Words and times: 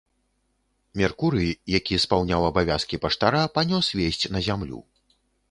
Меркурый, 1.01 1.49
які 1.77 1.99
спаўняў 2.05 2.47
абавязкі 2.49 3.01
паштара, 3.05 3.43
панёс 3.59 3.93
весць 4.01 4.29
на 4.39 4.45
зямлю. 4.51 4.79